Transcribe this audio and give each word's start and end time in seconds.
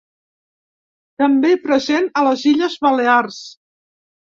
També 1.25 1.53
present 1.67 2.11
a 2.23 2.27
les 2.31 2.49
Illes 2.57 2.83
Balears. 2.89 3.43